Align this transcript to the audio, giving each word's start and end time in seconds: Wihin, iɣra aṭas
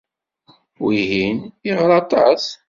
Wihin, 0.85 1.37
iɣra 1.69 1.95
aṭas 2.01 2.43